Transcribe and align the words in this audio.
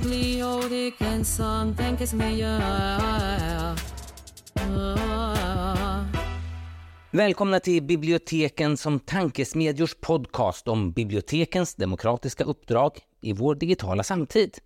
biblioteken 0.00 1.24
som 1.24 1.76
tankesmedjor. 1.76 2.60
Välkomna 7.10 7.60
till 7.60 7.82
Biblioteken 7.82 8.76
som 8.76 9.00
tankesmedjors 9.00 9.94
podcast 10.00 10.68
om 10.68 10.92
bibliotekens 10.92 11.74
demokratiska 11.74 12.44
uppdrag 12.44 12.98
i 13.20 13.32
vår 13.32 13.54
digitala 13.54 14.02
samtid. 14.02 14.58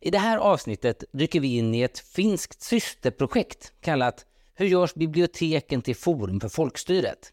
I 0.00 0.10
det 0.10 0.18
här 0.18 0.38
avsnittet 0.38 1.04
dyker 1.12 1.40
vi 1.40 1.56
in 1.56 1.74
i 1.74 1.82
ett 1.82 1.98
finskt 1.98 2.62
systerprojekt 2.62 3.72
kallat 3.80 4.26
Hur 4.54 4.66
görs 4.66 4.94
biblioteken 4.94 5.82
till 5.82 5.96
forum 5.96 6.40
för 6.40 6.48
folkstyret? 6.48 7.32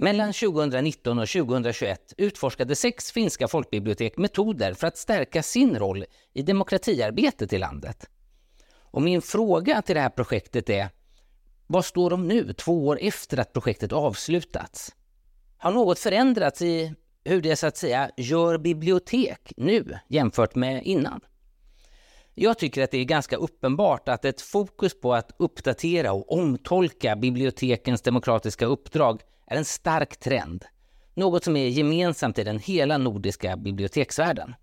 Mellan 0.00 0.32
2019 0.32 1.18
och 1.18 1.28
2021 1.28 2.14
utforskade 2.16 2.76
sex 2.76 3.12
finska 3.12 3.48
folkbibliotek 3.48 4.16
metoder 4.16 4.74
för 4.74 4.86
att 4.86 4.96
stärka 4.96 5.42
sin 5.42 5.78
roll 5.78 6.04
i 6.32 6.42
demokratiarbetet 6.42 7.52
i 7.52 7.58
landet. 7.58 8.06
Och 8.70 9.02
min 9.02 9.22
fråga 9.22 9.82
till 9.82 9.94
det 9.94 10.00
här 10.00 10.08
projektet 10.08 10.70
är, 10.70 10.88
vad 11.66 11.84
står 11.84 12.10
de 12.10 12.28
nu, 12.28 12.52
två 12.52 12.86
år 12.86 12.98
efter 13.00 13.38
att 13.38 13.52
projektet 13.52 13.92
avslutats? 13.92 14.94
Har 15.56 15.72
något 15.72 15.98
förändrats 15.98 16.62
i 16.62 16.94
hur 17.24 17.42
det 17.42 17.56
så 17.56 17.66
att 17.66 17.76
säga 17.76 18.10
gör 18.16 18.58
bibliotek 18.58 19.52
nu 19.56 19.98
jämfört 20.08 20.54
med 20.54 20.82
innan? 20.84 21.20
Jag 22.34 22.58
tycker 22.58 22.82
att 22.82 22.90
det 22.90 22.98
är 22.98 23.04
ganska 23.04 23.36
uppenbart 23.36 24.08
att 24.08 24.24
ett 24.24 24.40
fokus 24.40 25.00
på 25.00 25.14
att 25.14 25.32
uppdatera 25.38 26.12
och 26.12 26.32
omtolka 26.32 27.16
bibliotekens 27.16 28.02
demokratiska 28.02 28.66
uppdrag 28.66 29.22
är 29.50 29.56
en 29.56 29.64
stark 29.64 30.16
trend, 30.16 30.64
något 31.14 31.44
som 31.44 31.56
är 31.56 31.68
gemensamt 31.68 32.38
i 32.38 32.44
den 32.44 32.58
hela 32.58 32.98
nordiska 32.98 33.56
biblioteksvärlden. 33.56 34.54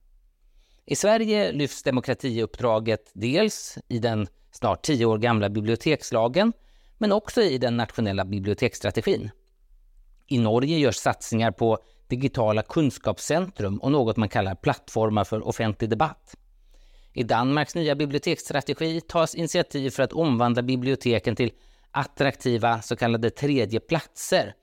I 0.85 0.95
Sverige 0.95 1.51
lyfts 1.51 1.83
demokratiuppdraget 1.83 3.11
dels 3.13 3.77
i 3.87 3.99
den 3.99 4.27
snart 4.51 4.81
tio 4.81 5.05
år 5.05 5.17
gamla 5.17 5.49
bibliotekslagen, 5.49 6.53
men 6.97 7.11
också 7.11 7.41
i 7.41 7.57
den 7.57 7.77
nationella 7.77 8.25
biblioteksstrategin. 8.25 9.31
I 10.27 10.37
Norge 10.37 10.77
görs 10.77 10.95
satsningar 10.95 11.51
på 11.51 11.77
digitala 12.07 12.61
kunskapscentrum 12.61 13.77
och 13.77 13.91
något 13.91 14.17
man 14.17 14.29
kallar 14.29 14.55
plattformar 14.55 15.23
för 15.23 15.47
offentlig 15.47 15.89
debatt. 15.89 16.35
I 17.13 17.23
Danmarks 17.23 17.75
nya 17.75 17.95
biblioteksstrategi 17.95 19.01
tas 19.01 19.35
initiativ 19.35 19.89
för 19.89 20.03
att 20.03 20.13
omvandla 20.13 20.61
biblioteken 20.61 21.35
till 21.35 21.51
attraktiva 21.91 22.81
så 22.81 22.95
kallade 22.95 23.29
tredje 23.29 23.79
platser 23.79 24.53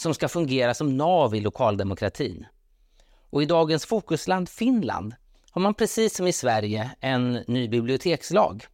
som 0.00 0.14
ska 0.14 0.28
fungera 0.28 0.74
som 0.74 0.96
nav 0.96 1.34
i 1.34 1.40
lokaldemokratin. 1.40 2.46
Och 3.30 3.42
i 3.42 3.46
dagens 3.46 3.86
fokusland 3.86 4.48
Finland 4.48 5.14
har 5.50 5.62
man 5.62 5.74
precis 5.74 6.16
som 6.16 6.26
i 6.26 6.32
Sverige 6.32 6.90
en 7.00 7.32
ny 7.32 7.68
bibliotekslag. 7.68 8.64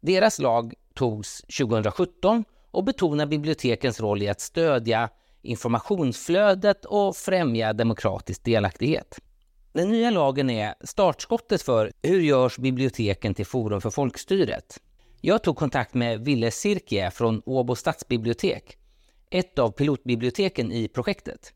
Deras 0.00 0.38
lag 0.38 0.74
togs 0.94 1.42
2017 1.58 2.44
och 2.70 2.84
betonar 2.84 3.26
bibliotekens 3.26 4.00
roll 4.00 4.22
i 4.22 4.28
att 4.28 4.40
stödja 4.40 5.08
informationsflödet 5.42 6.84
och 6.84 7.16
främja 7.16 7.72
demokratisk 7.72 8.44
delaktighet. 8.44 9.18
Den 9.72 9.88
nya 9.88 10.10
lagen 10.10 10.50
är 10.50 10.74
startskottet 10.80 11.62
för 11.62 11.92
hur 12.02 12.20
görs 12.20 12.58
biblioteken 12.58 13.34
till 13.34 13.46
forum 13.46 13.80
för 13.80 13.90
folkstyret. 13.90 14.80
Jag 15.20 15.42
tog 15.42 15.56
kontakt 15.56 15.94
med 15.94 16.20
Ville 16.24 16.50
Sirkie 16.50 17.10
från 17.10 17.42
Åbo 17.46 17.74
stadsbibliotek, 17.74 18.78
ett 19.30 19.58
av 19.58 19.70
pilotbiblioteken 19.70 20.72
i 20.72 20.88
projektet. 20.88 21.52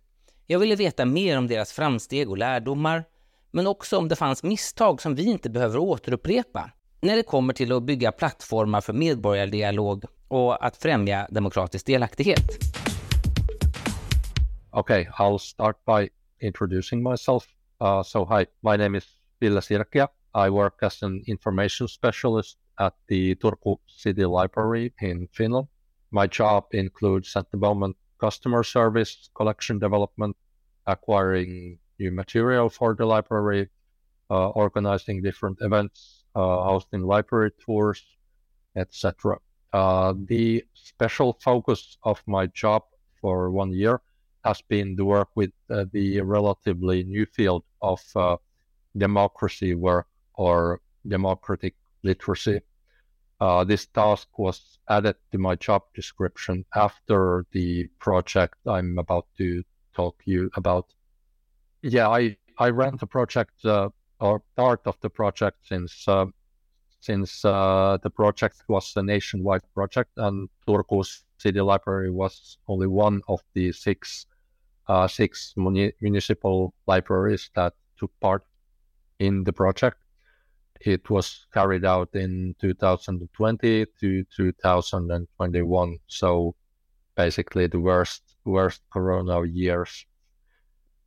Jag 0.47 0.59
ville 0.59 0.77
veta 0.77 1.05
mer 1.05 1.39
om 1.39 1.47
deras 1.47 1.73
framsteg 1.73 2.31
och 2.31 2.39
lärdomar, 2.39 3.05
men 3.51 3.67
också 3.67 3.99
om 3.99 4.09
det 4.09 4.17
fanns 4.17 4.43
misstag 4.43 5.03
som 5.03 5.15
vi 5.15 5.25
inte 5.25 5.51
behöver 5.51 5.79
återupprepa 5.79 6.71
när 7.01 7.17
det 7.17 7.23
kommer 7.23 7.53
till 7.53 7.73
att 7.73 7.83
bygga 7.83 8.13
plattformar 8.13 8.81
för 8.81 8.93
medborgardialog 8.93 10.05
och 10.29 10.67
att 10.67 10.77
främja 10.77 11.29
demokratisk 11.31 11.87
delaktighet. 11.87 12.45
Okay, 14.71 15.05
I'll 15.05 15.39
start 15.39 15.77
by 15.87 16.09
introducing 16.47 17.03
myself. 17.11 17.45
Uh, 17.83 18.03
so, 18.03 18.39
hi, 18.39 18.47
my 18.61 18.77
name 18.77 18.99
is 18.99 19.05
Ville 19.41 19.63
Sirkia. 19.63 20.09
I 20.47 20.51
work 20.51 20.83
as 20.83 21.03
an 21.03 21.23
information 21.27 21.89
specialist 21.89 22.59
at 22.75 22.95
the 23.09 23.35
Turku 23.35 23.77
City 23.87 24.25
Library 24.25 24.93
in 25.01 25.29
Finland. 25.33 25.69
My 26.15 26.29
job 26.29 26.67
includes 26.71 27.35
at 27.35 27.51
the 27.51 27.57
moment 27.57 27.97
customer 28.21 28.63
service, 28.63 29.31
collection 29.35 29.81
development, 29.81 30.37
acquiring 30.87 31.81
new 31.99 32.13
material 32.13 32.69
for 32.69 32.95
the 32.95 33.05
library, 33.05 33.69
uh, 34.31 34.51
organizing 34.51 35.23
different 35.23 35.59
events, 35.61 36.23
uh, 36.37 36.63
hosting 36.71 37.03
library 37.03 37.51
tours, 37.59 38.01
etc. 38.77 39.39
Uh, 39.73 40.15
the 40.29 40.65
special 40.75 41.37
focus 41.43 41.99
of 42.05 42.23
my 42.29 42.47
job 42.47 42.85
for 43.21 43.51
one 43.51 43.73
year 43.73 44.01
has 44.45 44.63
been 44.69 44.97
to 44.97 45.05
work 45.05 45.31
with 45.35 45.51
uh, 45.69 45.85
the 45.93 46.21
relatively 46.21 47.03
new 47.03 47.27
field 47.27 47.65
of 47.83 48.01
uh, 48.15 48.37
democracy 48.97 49.75
work 49.75 50.07
or 50.35 50.81
democratic 51.09 51.75
literacy. 52.05 52.61
Uh, 53.45 53.63
this 53.63 53.85
task 53.85 54.27
was 54.39 54.79
added 54.89 55.17
to 55.31 55.37
my 55.37 55.55
job 55.55 55.83
description 55.95 56.65
after 56.75 57.45
the 57.53 57.87
project 57.99 58.55
I'm 58.67 58.99
about 58.99 59.27
to 59.37 59.63
talk 59.95 60.17
you 60.25 60.51
about. 60.55 60.87
Yeah, 61.83 62.09
I, 62.09 62.39
I 62.59 62.71
ran 62.71 62.97
the 62.97 63.07
project 63.07 63.63
uh, 63.67 63.91
or 64.19 64.41
part 64.57 64.81
of 64.87 64.97
the 65.03 65.11
project 65.11 65.59
since 65.69 66.09
uh, 66.09 66.25
since 67.01 67.45
uh, 67.45 67.99
the 68.03 68.09
project 68.09 68.63
was 68.69 68.95
a 68.97 69.03
nationwide 69.03 69.67
project 69.75 70.13
and 70.17 70.49
Turku 70.67 71.05
City 71.37 71.61
Library 71.61 72.11
was 72.11 72.57
only 72.67 72.87
one 72.87 73.21
of 73.29 73.41
the 73.53 73.73
six 73.73 74.25
uh, 74.89 75.07
six 75.07 75.53
muni- 75.55 75.93
municipal 76.01 76.73
libraries 76.87 77.51
that 77.57 77.75
took 77.99 78.11
part 78.21 78.43
in 79.19 79.45
the 79.45 79.53
project. 79.53 79.99
It 80.81 81.09
was 81.09 81.47
carried 81.53 81.85
out 81.85 82.11
in 82.15 82.55
2020 82.61 83.87
to 84.01 84.25
2021, 84.25 85.99
so 86.07 86.55
basically 87.17 87.67
the 87.67 87.81
worst 87.81 88.23
worst 88.45 88.83
Corona 88.93 89.45
years. 89.45 90.05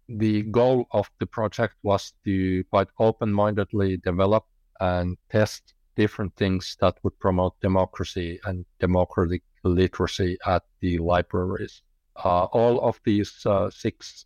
The 0.10 0.44
goal 0.44 0.88
of 0.92 1.12
the 1.20 1.28
project 1.28 1.76
was 1.84 2.14
to 2.24 2.64
quite 2.66 2.88
open-mindedly 2.98 3.98
develop 3.98 4.46
and 4.80 5.18
test 5.30 5.74
different 5.96 6.36
things 6.36 6.78
that 6.80 6.98
would 7.04 7.20
promote 7.20 7.60
democracy 7.60 8.40
and 8.46 8.66
democratic 8.80 9.44
literacy 9.64 10.38
at 10.46 10.64
the 10.80 10.98
libraries. 11.00 11.82
Uh, 12.16 12.46
all 12.46 12.80
of 12.88 13.00
these 13.04 13.46
uh, 13.46 13.70
six 13.70 14.26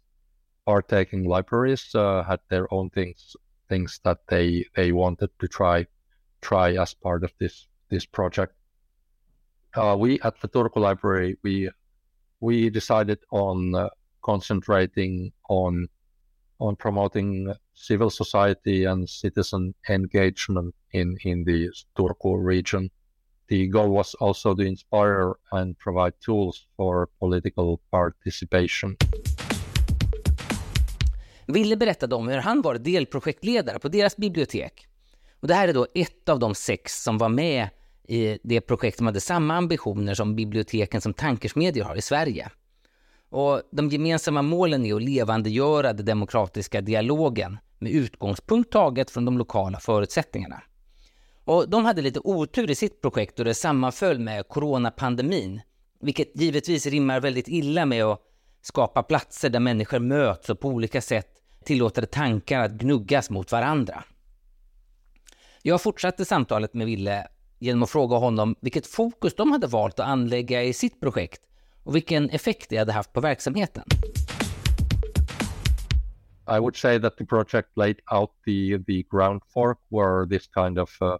partaking 0.65 1.23
libraries 1.23 1.95
uh, 1.95 2.23
had 2.23 2.39
their 2.49 2.71
own 2.73 2.89
things 2.91 3.35
things 3.71 4.01
that 4.03 4.19
they 4.27 4.65
they 4.75 4.91
wanted 4.91 5.29
to 5.39 5.47
try 5.47 5.77
try 6.41 6.67
as 6.83 6.93
part 6.93 7.23
of 7.23 7.31
this 7.39 7.55
this 7.89 8.05
project. 8.05 8.53
Uh, 9.73 9.95
we 9.97 10.19
at 10.27 10.35
the 10.41 10.49
Turku 10.49 10.79
Library 10.87 11.37
we 11.43 11.69
we 12.41 12.69
decided 12.69 13.19
on 13.31 13.73
uh, 13.73 13.89
concentrating 14.21 15.31
on 15.49 15.87
on 16.59 16.75
promoting 16.75 17.53
civil 17.73 18.09
society 18.09 18.83
and 18.91 19.09
citizen 19.09 19.73
engagement 19.89 20.75
in 20.91 21.17
in 21.23 21.45
the 21.45 21.69
Turku 21.95 22.31
region. 22.53 22.91
The 23.47 23.67
goal 23.67 23.89
was 23.89 24.15
also 24.15 24.55
to 24.55 24.63
inspire 24.63 25.33
and 25.51 25.77
provide 25.77 26.13
tools 26.21 26.65
for 26.77 27.09
political 27.19 27.79
participation. 27.91 28.97
Ville 31.51 31.77
berättade 31.77 32.15
om 32.15 32.27
hur 32.27 32.37
han 32.37 32.61
var 32.61 32.75
delprojektledare 32.75 33.79
på 33.79 33.87
deras 33.87 34.17
bibliotek. 34.17 34.87
Och 35.39 35.47
det 35.47 35.53
här 35.53 35.67
är 35.67 35.73
då 35.73 35.87
ett 35.93 36.29
av 36.29 36.39
de 36.39 36.55
sex 36.55 37.03
som 37.03 37.17
var 37.17 37.29
med 37.29 37.69
i 38.07 38.39
det 38.43 38.61
projekt 38.61 38.97
som 38.97 39.05
hade 39.05 39.21
samma 39.21 39.55
ambitioner 39.55 40.13
som 40.13 40.35
biblioteken 40.35 41.01
som 41.01 41.13
tankesmedjor 41.13 41.83
har 41.83 41.95
i 41.95 42.01
Sverige. 42.01 42.49
Och 43.29 43.61
de 43.71 43.89
gemensamma 43.89 44.41
målen 44.41 44.85
är 44.85 44.95
att 44.95 45.03
levandegöra 45.03 45.93
den 45.93 46.05
demokratiska 46.05 46.81
dialogen 46.81 47.57
med 47.79 47.91
utgångspunkt 47.91 48.71
taget 48.71 49.11
från 49.11 49.25
de 49.25 49.37
lokala 49.37 49.79
förutsättningarna. 49.79 50.63
Och 51.43 51.69
de 51.69 51.85
hade 51.85 52.01
lite 52.01 52.19
otur 52.19 52.71
i 52.71 52.75
sitt 52.75 53.01
projekt 53.01 53.39
och 53.39 53.45
det 53.45 53.53
sammanföll 53.53 54.19
med 54.19 54.47
coronapandemin, 54.47 55.61
vilket 56.01 56.41
givetvis 56.41 56.85
rimmar 56.85 57.19
väldigt 57.19 57.47
illa 57.47 57.85
med 57.85 58.03
att 58.03 58.21
skapa 58.61 59.03
platser 59.03 59.49
där 59.49 59.59
människor 59.59 59.99
möts 59.99 60.49
och 60.49 60.59
på 60.59 60.67
olika 60.67 61.01
sätt 61.01 61.40
tillåter 61.65 62.05
tankar 62.05 62.59
att 62.59 62.71
gnuggas 62.71 63.29
mot 63.29 63.51
varandra. 63.51 64.03
Jag 65.61 65.81
fortsatte 65.81 66.25
samtalet 66.25 66.73
med 66.73 66.87
Ville 66.87 67.27
genom 67.59 67.83
att 67.83 67.89
fråga 67.89 68.15
honom 68.17 68.55
vilket 68.61 68.87
fokus 68.87 69.35
de 69.35 69.51
hade 69.51 69.67
valt 69.67 69.99
att 69.99 70.07
anlägga 70.07 70.63
i 70.63 70.73
sitt 70.73 70.99
projekt 70.99 71.41
och 71.83 71.95
vilken 71.95 72.29
effekt 72.29 72.69
det 72.69 72.77
hade 72.77 72.91
haft 72.91 73.13
på 73.13 73.21
verksamheten. 73.21 73.83
I 76.47 76.59
would 76.59 76.75
say 76.75 76.99
that 76.99 77.17
the 77.17 77.25
project 77.25 77.69
laid 77.75 77.99
out 78.11 78.31
the 78.45 78.77
the 78.87 79.03
groundwork 79.09 79.77
where 79.89 80.25
this 80.25 80.47
kind 80.47 80.79
of 80.79 81.01
uh, 81.01 81.17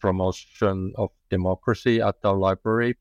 promotion 0.00 0.94
of 0.96 1.10
democracy 1.28 2.00
at 2.00 2.22
the 2.22 2.32
library. 2.32 2.94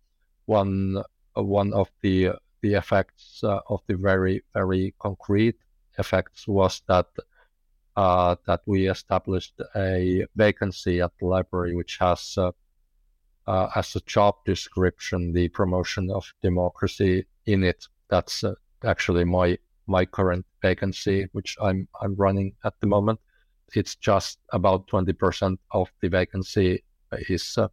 One 0.45 1.03
one 1.33 1.73
of 1.73 1.87
the 2.01 2.33
the 2.61 2.75
effects 2.75 3.43
uh, 3.43 3.61
of 3.65 3.81
the 3.87 3.95
very 3.95 4.41
very 4.53 4.93
concrete 4.99 5.55
effects 5.97 6.47
was 6.47 6.81
that 6.87 7.07
uh, 7.95 8.35
that 8.47 8.61
we 8.65 8.89
established 8.89 9.59
a 9.75 10.25
vacancy 10.35 11.01
at 11.01 11.11
the 11.19 11.25
library, 11.25 11.75
which 11.75 11.97
has 11.99 12.35
uh, 12.37 12.51
uh, 13.47 13.69
as 13.75 13.95
a 13.95 14.01
job 14.01 14.35
description 14.45 15.33
the 15.33 15.49
promotion 15.49 16.09
of 16.11 16.25
democracy 16.41 17.25
in 17.45 17.63
it. 17.63 17.87
That's 18.09 18.43
uh, 18.43 18.55
actually 18.85 19.25
my 19.25 19.57
my 19.87 20.05
current 20.05 20.45
vacancy, 20.61 21.27
which 21.33 21.57
I'm 21.61 21.87
I'm 22.01 22.15
running 22.15 22.53
at 22.63 22.79
the 22.79 22.87
moment. 22.87 23.19
It's 23.73 23.95
just 23.95 24.39
about 24.51 24.87
twenty 24.87 25.13
percent 25.13 25.59
of 25.71 25.91
the 26.01 26.09
vacancy 26.09 26.83
is 27.29 27.57
uh, 27.57 27.67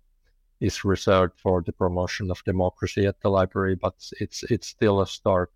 is 0.60 0.84
reserved 0.84 1.34
for 1.40 1.62
the 1.62 1.72
promotion 1.72 2.30
of 2.30 2.42
democracy 2.44 3.06
at 3.06 3.20
the 3.20 3.30
library, 3.30 3.76
but 3.76 3.94
it's 4.20 4.42
it's 4.44 4.66
still 4.66 5.00
a 5.00 5.06
start. 5.06 5.52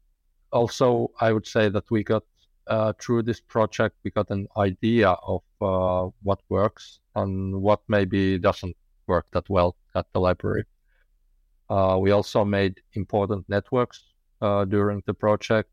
Also, 0.52 1.10
I 1.20 1.32
would 1.32 1.46
say 1.46 1.68
that 1.70 1.90
we 1.90 2.04
got 2.04 2.24
uh, 2.66 2.92
through 3.00 3.22
this 3.22 3.40
project, 3.40 3.96
we 4.04 4.10
got 4.10 4.30
an 4.30 4.46
idea 4.56 5.10
of 5.10 5.42
uh, 5.60 6.08
what 6.22 6.40
works 6.48 7.00
and 7.14 7.60
what 7.60 7.80
maybe 7.88 8.38
doesn't 8.38 8.76
work 9.06 9.26
that 9.32 9.48
well 9.48 9.76
at 9.94 10.06
the 10.12 10.20
library. 10.20 10.64
Uh, 11.68 11.98
we 12.00 12.10
also 12.10 12.44
made 12.44 12.80
important 12.94 13.48
networks 13.48 14.04
uh, 14.40 14.64
during 14.64 15.02
the 15.06 15.14
project, 15.14 15.70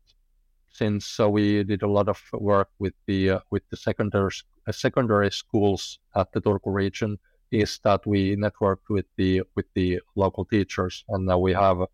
since 0.70 1.20
uh, 1.20 1.28
we 1.28 1.64
did 1.64 1.82
a 1.82 1.88
lot 1.88 2.08
of 2.08 2.20
work 2.32 2.68
with 2.78 2.94
the 3.06 3.30
uh, 3.30 3.40
with 3.50 3.62
the 3.70 3.76
secondary 3.76 4.30
secondary 4.70 5.30
schools 5.30 5.98
at 6.14 6.30
the 6.32 6.40
Turku 6.40 6.72
region. 6.72 7.18
Is 7.50 7.80
that 7.82 8.06
we 8.06 8.36
networked 8.36 8.88
with 8.88 9.06
the 9.16 9.42
with 9.56 9.66
the 9.74 10.00
local 10.14 10.44
teachers, 10.44 11.04
and 11.08 11.26
now 11.26 11.38
we 11.38 11.52
have 11.52 11.84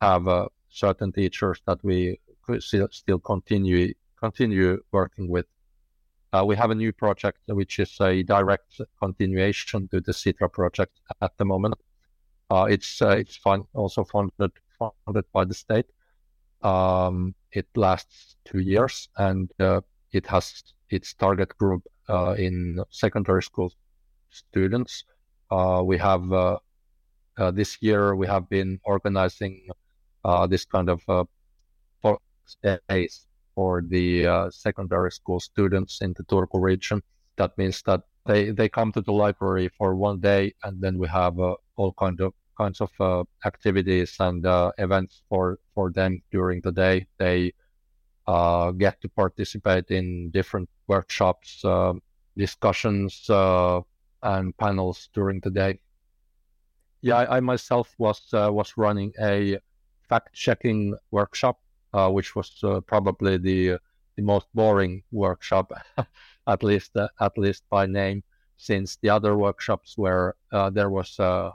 have 0.00 0.48
certain 0.68 1.12
teachers 1.12 1.60
that 1.66 1.78
we 1.84 2.18
still 2.58 2.88
still 2.90 3.20
continue 3.20 3.94
continue 4.18 4.82
working 4.92 5.28
with. 5.28 5.46
Uh, 6.32 6.44
we 6.44 6.56
have 6.56 6.70
a 6.70 6.74
new 6.74 6.92
project 6.92 7.38
which 7.46 7.78
is 7.78 7.96
a 8.00 8.22
direct 8.22 8.80
continuation 9.00 9.88
to 9.88 10.00
the 10.00 10.12
Sitra 10.12 10.52
project 10.52 11.00
at 11.22 11.36
the 11.38 11.44
moment. 11.44 11.74
Uh, 12.50 12.66
it's 12.68 13.00
uh, 13.02 13.10
it's 13.10 13.36
fun, 13.36 13.64
also 13.74 14.04
funded 14.04 14.52
funded 14.78 15.24
by 15.32 15.44
the 15.44 15.54
state. 15.54 15.86
Um, 16.62 17.34
it 17.52 17.66
lasts 17.76 18.36
two 18.44 18.58
years 18.58 19.08
and 19.16 19.50
uh, 19.60 19.80
it 20.12 20.26
has 20.26 20.62
its 20.90 21.14
target 21.14 21.56
group 21.56 21.82
uh, 22.08 22.34
in 22.38 22.82
secondary 22.90 23.42
school 23.42 23.72
students. 24.30 25.04
Uh, 25.50 25.82
we 25.84 25.96
have 25.98 26.22
this 27.54 27.78
year 27.80 28.16
we 28.16 28.26
have 28.26 28.48
been 28.48 28.80
organizing 28.84 29.68
this 30.48 30.64
kind 30.64 30.90
of 30.90 31.28
days 32.88 33.27
for 33.58 33.82
the 33.88 34.24
uh, 34.24 34.48
secondary 34.50 35.10
school 35.10 35.40
students 35.40 36.00
in 36.00 36.14
the 36.16 36.22
Turku 36.30 36.62
region. 36.62 37.02
That 37.38 37.58
means 37.58 37.82
that 37.86 38.02
they, 38.24 38.52
they 38.52 38.68
come 38.68 38.92
to 38.92 39.00
the 39.00 39.10
library 39.10 39.68
for 39.76 39.96
one 39.96 40.20
day, 40.20 40.54
and 40.62 40.80
then 40.80 40.96
we 40.96 41.08
have 41.08 41.40
uh, 41.40 41.56
all 41.74 41.92
kind 41.98 42.20
of 42.20 42.34
kinds 42.56 42.80
of 42.80 42.92
uh, 43.00 43.24
activities 43.44 44.14
and 44.20 44.46
uh, 44.46 44.70
events 44.78 45.22
for 45.28 45.58
for 45.74 45.90
them 45.90 46.22
during 46.30 46.60
the 46.60 46.70
day. 46.70 47.08
They 47.18 47.52
uh, 48.28 48.70
get 48.70 49.00
to 49.00 49.08
participate 49.08 49.90
in 49.90 50.30
different 50.30 50.68
workshops, 50.86 51.64
uh, 51.64 51.94
discussions, 52.36 53.12
and 54.22 54.56
panels 54.56 55.08
during 55.14 55.40
the 55.40 55.50
day. 55.50 55.80
Yeah, 57.00 57.16
I, 57.22 57.38
I 57.38 57.40
myself 57.40 57.92
was 57.98 58.20
was 58.32 58.76
running 58.76 59.10
a 59.20 59.58
fact 60.08 60.32
checking 60.32 60.94
workshop 61.10 61.58
uh, 61.92 62.10
which 62.10 62.34
was 62.36 62.52
uh, 62.62 62.80
probably 62.80 63.36
the 63.38 63.78
the 64.16 64.22
most 64.22 64.46
boring 64.52 65.02
workshop, 65.12 65.72
at 66.46 66.62
least 66.62 66.96
uh, 66.96 67.08
at 67.20 67.36
least 67.38 67.62
by 67.70 67.86
name, 67.86 68.22
since 68.56 68.96
the 68.96 69.10
other 69.10 69.36
workshops 69.36 69.96
where 69.96 70.34
there 70.72 70.90
was 70.90 71.18
a 71.18 71.52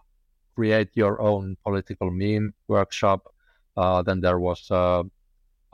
create 0.56 0.90
your 0.94 1.20
own 1.20 1.58
political 1.64 2.12
meme 2.12 2.54
workshop. 2.68 3.34
then 4.06 4.22
there 4.22 4.40
was 4.40 4.70
a, 4.70 5.04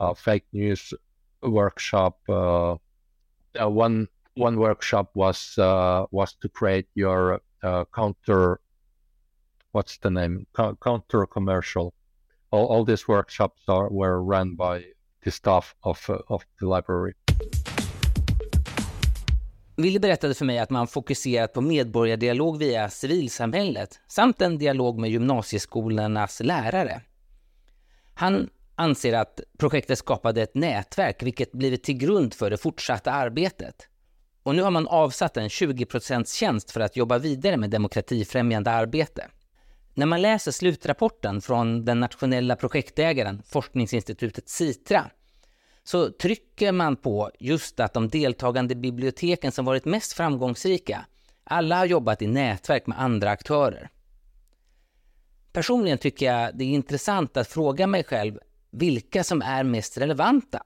a 0.00 0.14
fake 0.14 0.46
news 0.52 0.94
workshop. 1.42 2.18
one 3.58 4.08
one 4.34 4.56
workshop 4.58 5.10
was 5.14 5.58
uh, 5.58 6.06
was 6.10 6.34
to 6.34 6.48
create 6.48 6.88
your 6.94 7.40
uh, 7.62 7.84
counter 7.94 8.60
what's 9.72 9.98
the 9.98 10.10
name 10.10 10.46
Co- 10.52 10.76
counter 10.82 11.26
commercial 11.26 11.92
all, 12.50 12.66
all 12.66 12.86
these 12.86 13.04
workshops 13.08 13.68
are, 13.68 13.88
were 13.90 14.22
run 14.22 14.56
by 14.56 14.84
the 15.24 15.30
staff 15.30 15.74
of, 15.80 16.10
uh, 16.10 16.18
of 16.26 16.42
the 16.60 16.66
library. 16.66 17.12
Wille 19.76 20.00
berättade 20.00 20.34
för 20.34 20.44
mig 20.44 20.58
att 20.58 20.70
man 20.70 20.86
fokuserat 20.86 21.52
på 21.52 21.60
medborgardialog 21.60 22.58
via 22.58 22.90
civilsamhället 22.90 24.00
samt 24.08 24.42
en 24.42 24.58
dialog 24.58 24.98
med 24.98 25.10
gymnasieskolornas 25.10 26.40
lärare. 26.40 27.02
Han 28.14 28.48
anser 28.74 29.12
att 29.12 29.40
projektet 29.58 29.98
skapade 29.98 30.42
ett 30.42 30.54
nätverk 30.54 31.22
vilket 31.22 31.52
blivit 31.52 31.84
till 31.84 31.96
grund 31.98 32.34
för 32.34 32.50
det 32.50 32.56
fortsatta 32.56 33.12
arbetet. 33.12 33.74
Och 34.42 34.54
nu 34.54 34.62
har 34.62 34.70
man 34.70 34.88
avsatt 34.88 35.36
en 35.36 35.48
20 35.48 35.86
tjänst 36.26 36.70
för 36.70 36.80
att 36.80 36.96
jobba 36.96 37.18
vidare 37.18 37.56
med 37.56 37.70
demokratifrämjande 37.70 38.70
arbete. 38.70 39.26
När 39.94 40.06
man 40.06 40.22
läser 40.22 40.52
slutrapporten 40.52 41.40
från 41.40 41.84
den 41.84 42.00
nationella 42.00 42.56
projektägaren, 42.56 43.42
forskningsinstitutet 43.46 44.48
Sitra, 44.48 45.10
så 45.82 46.10
trycker 46.10 46.72
man 46.72 46.96
på 46.96 47.30
just 47.38 47.80
att 47.80 47.94
de 47.94 48.08
deltagande 48.08 48.74
biblioteken 48.74 49.52
som 49.52 49.64
varit 49.64 49.84
mest 49.84 50.12
framgångsrika, 50.12 51.06
alla 51.44 51.76
har 51.76 51.86
jobbat 51.86 52.22
i 52.22 52.26
nätverk 52.26 52.86
med 52.86 53.00
andra 53.00 53.30
aktörer. 53.30 53.90
Personligen 55.52 55.98
tycker 55.98 56.26
jag 56.26 56.58
det 56.58 56.64
är 56.64 56.68
intressant 56.68 57.36
att 57.36 57.48
fråga 57.48 57.86
mig 57.86 58.04
själv 58.04 58.38
vilka 58.70 59.24
som 59.24 59.42
är 59.42 59.64
mest 59.64 59.98
relevanta. 59.98 60.62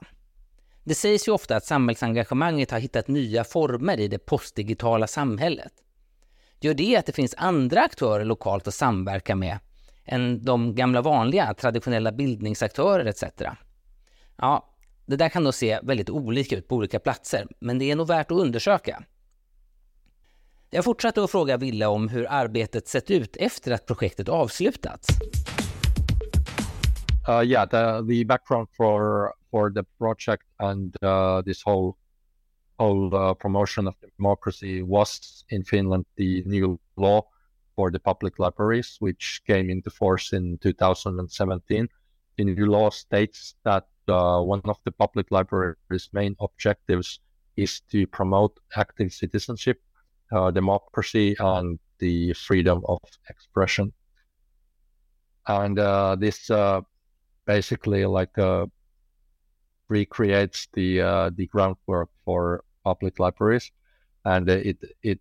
Det 0.85 0.95
sägs 0.95 1.29
ju 1.29 1.33
ofta 1.33 1.57
att 1.57 1.65
samhällsengagemanget 1.65 2.71
har 2.71 2.79
hittat 2.79 3.09
nya 3.09 3.45
former 3.45 4.01
i 4.01 4.09
det 4.09 4.19
postdigitala 4.19 5.07
samhället. 5.07 5.73
Gör 6.65 6.75
det 6.75 6.97
att 6.97 7.07
det 7.07 7.13
finns 7.13 7.35
andra 7.39 7.81
aktörer 7.83 8.25
lokalt 8.25 8.69
att 8.69 8.75
samverka 8.75 9.35
med 9.37 9.59
än 10.05 10.45
de 10.45 10.75
gamla 10.75 11.03
vanliga 11.03 11.55
traditionella 11.55 12.13
bildningsaktörer 12.13 13.05
etc. 13.05 13.25
Ja, 14.37 14.75
det 15.07 15.17
där 15.17 15.29
kan 15.29 15.45
nog 15.45 15.55
se 15.55 15.81
väldigt 15.83 16.11
olika 16.11 16.57
ut 16.57 16.69
på 16.69 16.77
olika 16.77 16.99
platser, 16.99 17.47
men 17.59 17.79
det 17.79 17.91
är 17.91 17.97
nog 17.97 18.07
värt 18.07 18.31
att 18.31 18.39
undersöka. 18.39 19.03
Jag 20.71 20.85
fortsatte 20.85 21.25
att 21.25 21.31
fråga 21.31 21.57
Ville 21.57 21.87
om 21.87 22.09
hur 22.09 22.27
arbetet 22.31 22.89
sett 22.89 23.11
ut 23.11 23.37
efter 23.37 23.73
att 23.73 23.87
projektet 23.87 24.29
avslutats. 24.29 25.09
Uh, 27.29 27.45
yeah, 27.45 27.69
the, 27.69 28.15
the 28.15 28.25
background 28.25 28.69
for 28.77 29.33
for 29.51 29.71
the 29.71 29.85
project 29.99 30.45
and 30.57 30.97
uh, 31.03 31.43
this 31.43 31.63
whole 31.67 31.93
whole 32.79 33.15
uh, 33.15 33.35
promotion 33.35 33.87
of 33.87 33.95
democracy 34.17 34.83
was 34.83 35.45
in 35.51 35.63
Finland 35.65 36.05
the 36.17 36.43
new 36.47 36.79
law 36.97 37.23
for 37.77 37.91
the 37.91 38.01
public 38.01 38.39
libraries, 38.39 38.97
which 39.01 39.43
came 39.47 39.71
into 39.71 39.91
force 39.91 40.33
in 40.33 40.59
2017. 40.59 41.89
The 42.37 42.45
new 42.45 42.67
law 42.67 42.91
states 42.91 43.55
that 43.65 43.87
uh, 44.09 44.41
one 44.41 44.61
of 44.65 44.79
the 44.85 44.93
public 44.93 45.31
libraries' 45.31 46.09
main 46.13 46.37
objectives 46.41 47.21
is 47.57 47.81
to 47.91 48.07
promote 48.07 48.59
active 48.77 49.13
citizenship, 49.13 49.81
uh, 50.33 50.51
democracy, 50.51 51.37
and 51.39 51.79
the 51.99 52.33
freedom 52.35 52.83
of 52.87 52.99
expression. 53.29 53.93
And 55.47 55.79
uh, 55.79 56.17
this 56.17 56.51
uh, 56.51 56.81
basically 57.47 58.05
like 58.07 58.37
uh, 58.39 58.67
recreates 59.95 60.69
the 60.73 61.01
uh, 61.01 61.31
the 61.39 61.47
groundwork 61.47 62.11
for 62.25 62.65
public 62.83 63.15
libraries, 63.19 63.71
and 64.25 64.49
it 64.49 64.79
it 65.03 65.21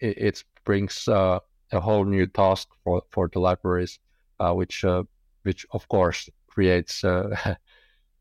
it, 0.00 0.44
brings 0.64 1.08
uh, 1.08 1.38
a 1.72 1.80
whole 1.80 2.04
new 2.04 2.26
task 2.26 2.68
for, 2.82 3.02
for 3.10 3.28
the 3.32 3.38
libraries, 3.38 4.00
uh, 4.40 4.52
which 4.52 4.84
uh, 4.84 5.04
which 5.42 5.66
of 5.70 5.86
course 5.88 6.28
creates 6.48 7.04
uh, 7.04 7.56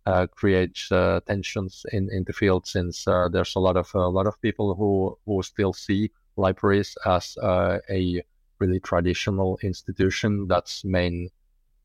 creates 0.36 0.89
tensions 1.27 1.86
in, 1.92 2.10
in 2.12 2.24
the 2.27 2.34
field 2.34 2.68
since 2.68 3.06
there's 3.34 3.56
a 3.56 3.60
lot 3.60 3.77
of 3.77 3.89
a 3.96 4.10
lot 4.18 4.27
of 4.27 4.42
people 4.42 4.75
who 4.75 5.18
who 5.25 5.42
still 5.42 5.74
see 5.74 6.12
libraries 6.36 6.98
as 7.06 7.38
a 7.89 8.24
really 8.60 8.80
traditional 8.80 9.58
institution. 9.63 10.48
That's 10.48 10.86
main 10.86 11.30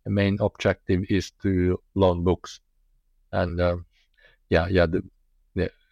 main 0.06 0.38
objective 0.40 1.04
is 1.08 1.32
to 1.42 1.78
loan 1.94 2.24
books 2.24 2.60
and 3.32 3.58
yeah 4.50 4.66
yeah 4.68 4.86
the, 4.86 5.02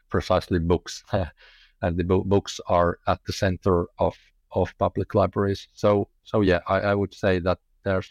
precisely 0.08 0.58
books, 0.58 1.04
and 1.82 1.96
the 1.96 2.04
bo- 2.04 2.24
books 2.24 2.60
are 2.68 2.98
at 3.06 3.20
the 3.26 3.32
center 3.32 3.86
of 3.98 4.16
of 4.52 4.72
public 4.78 5.14
libraries. 5.14 5.68
So 5.74 6.08
so 6.24 6.40
yeah, 6.40 6.60
I, 6.66 6.80
I 6.80 6.94
would 6.94 7.14
say 7.14 7.38
that 7.40 7.58
there's 7.84 8.10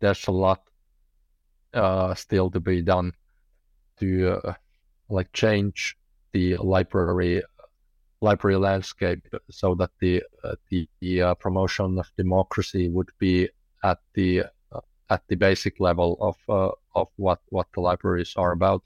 there's 0.00 0.26
a 0.26 0.32
lot 0.32 0.60
uh, 1.74 2.14
still 2.14 2.50
to 2.50 2.60
be 2.60 2.82
done 2.82 3.12
to 4.00 4.40
uh, 4.44 4.54
like 5.08 5.32
change 5.32 5.96
the 6.32 6.56
library 6.56 7.42
library 8.20 8.56
landscape 8.56 9.22
so 9.50 9.74
that 9.74 9.90
the 10.00 10.22
uh, 10.42 10.54
the, 10.70 10.88
the 11.00 11.22
uh, 11.22 11.34
promotion 11.34 11.98
of 11.98 12.06
democracy 12.16 12.88
would 12.88 13.10
be 13.18 13.48
at 13.82 13.98
the 14.14 14.42
uh, 14.72 14.80
at 15.10 15.22
the 15.28 15.36
basic 15.36 15.80
level 15.80 16.16
of 16.20 16.36
uh, 16.48 16.72
of 16.94 17.08
what 17.16 17.40
what 17.50 17.66
the 17.74 17.80
libraries 17.80 18.36
are 18.36 18.52
about. 18.52 18.82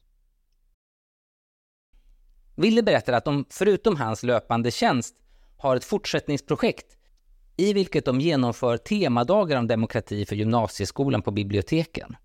Ville 2.57 2.83
berättar 2.83 3.13
att 3.13 3.25
de 3.25 3.45
förutom 3.51 3.97
hans 3.97 4.23
löpande 4.23 4.71
tjänst 4.71 5.15
har 5.57 5.77
ett 5.77 5.85
fortsättningsprojekt 5.85 6.97
i 7.57 7.73
vilket 7.73 8.05
de 8.05 8.21
genomför 8.21 8.77
temadagar 8.77 9.59
om 9.59 9.67
demokrati 9.67 10.27
för 10.27 10.37
gymnasieskolan 10.37 11.23
på 11.23 11.31
biblioteken. 11.31 12.17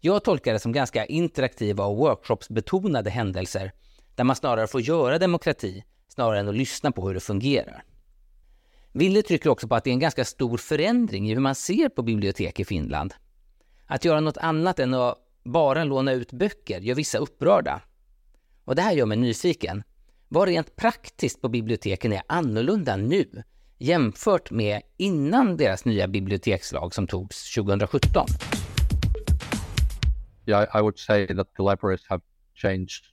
Jag 0.00 0.24
tolkar 0.24 0.52
det 0.52 0.58
som 0.58 0.72
ganska 0.72 1.04
interaktiva 1.04 1.84
och 1.84 1.96
workshopsbetonade 1.96 3.10
händelser 3.10 3.72
där 4.14 4.24
man 4.24 4.36
snarare 4.36 4.66
får 4.66 4.80
göra 4.80 5.18
demokrati 5.18 5.84
snarare 6.08 6.40
än 6.40 6.48
att 6.48 6.54
lyssna 6.54 6.92
på 6.92 7.06
hur 7.06 7.14
det 7.14 7.20
fungerar. 7.20 7.84
Ville 8.92 9.22
trycker 9.22 9.50
också 9.50 9.68
på 9.68 9.74
att 9.74 9.84
det 9.84 9.90
är 9.90 9.92
en 9.92 10.00
ganska 10.00 10.24
stor 10.24 10.56
förändring 10.56 11.30
i 11.30 11.34
hur 11.34 11.40
man 11.40 11.54
ser 11.54 11.88
på 11.88 12.02
bibliotek 12.02 12.60
i 12.60 12.64
Finland. 12.64 13.14
Att 13.90 14.04
göra 14.04 14.20
något 14.20 14.36
annat 14.36 14.78
än 14.78 14.94
att 14.94 15.18
bara 15.44 15.84
låna 15.84 16.12
ut 16.12 16.32
böcker 16.32 16.80
gör 16.80 16.94
vissa 16.94 17.18
upprörda. 17.18 17.80
Och 18.64 18.74
det 18.74 18.82
här 18.82 18.92
gör 18.92 19.06
mig 19.06 19.16
nyfiken. 19.16 19.82
Vad 20.28 20.48
rent 20.48 20.76
praktiskt 20.76 21.40
på 21.40 21.48
biblioteken 21.48 22.12
är 22.12 22.22
annorlunda 22.26 22.96
nu 22.96 23.42
jämfört 23.78 24.50
med 24.50 24.82
innan 24.96 25.56
deras 25.56 25.84
nya 25.84 26.08
bibliotekslag 26.08 26.94
som 26.94 27.06
togs 27.06 27.54
2017? 27.54 28.26
Yeah, 30.46 30.78
I 30.78 30.80
would 30.80 30.98
say 30.98 31.26
that 31.26 31.54
the 31.56 31.62
libraries 31.62 32.04
have 32.08 32.22
changed 32.54 33.04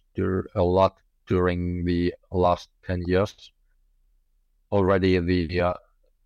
a 0.53 0.63
lot 0.63 0.93
during 1.27 1.85
the 1.85 2.11
last 2.31 2.69
10 2.87 3.09
years. 3.09 3.53
Already 4.69 5.19
the 5.19 5.61
uh, 5.61 5.73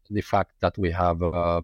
the 0.09 0.21
fact 0.21 0.51
that 0.59 0.73
we 0.77 0.91
have 0.91 1.23
uh, 1.23 1.61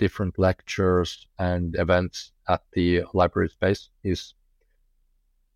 different 0.00 0.38
lectures 0.38 1.26
and 1.38 1.76
events 1.76 2.32
at 2.48 2.62
the 2.72 3.04
library 3.14 3.50
space 3.50 3.90
is 4.02 4.34